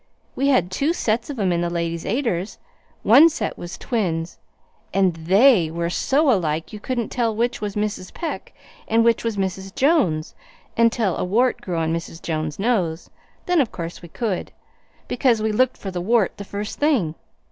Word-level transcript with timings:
We 0.35 0.47
had 0.47 0.71
two 0.71 0.93
sets 0.93 1.29
of 1.29 1.39
'em 1.39 1.51
in 1.51 1.61
the 1.61 1.69
Ladies' 1.69 2.07
Aiders. 2.07 2.57
One 3.03 3.29
set 3.29 3.55
was 3.55 3.77
twins, 3.77 4.39
and 4.91 5.13
THEY 5.13 5.69
were 5.69 5.91
so 5.91 6.31
alike 6.31 6.73
you 6.73 6.79
couldn't 6.79 7.09
tell 7.09 7.35
which 7.35 7.61
was 7.61 7.75
Mrs. 7.75 8.11
Peck 8.11 8.51
and 8.87 9.05
which 9.05 9.23
was 9.23 9.37
Mrs. 9.37 9.75
Jones, 9.75 10.33
until 10.75 11.15
a 11.17 11.23
wart 11.23 11.61
grew 11.61 11.77
on 11.77 11.93
Mrs. 11.93 12.19
Jones's 12.19 12.57
nose, 12.57 13.11
then 13.45 13.61
of 13.61 13.71
course 13.71 14.01
we 14.01 14.09
could, 14.09 14.51
because 15.07 15.39
we 15.39 15.51
looked 15.51 15.77
for 15.77 15.91
the 15.91 16.01
wart 16.01 16.35
the 16.37 16.45
first 16.45 16.79
thing. 16.79 17.13